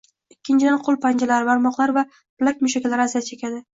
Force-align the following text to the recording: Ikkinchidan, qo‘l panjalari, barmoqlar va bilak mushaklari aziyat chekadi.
Ikkinchidan, 0.35 0.79
qo‘l 0.87 0.97
panjalari, 1.03 1.47
barmoqlar 1.49 1.93
va 1.99 2.05
bilak 2.23 2.65
mushaklari 2.67 3.05
aziyat 3.07 3.29
chekadi. 3.29 3.63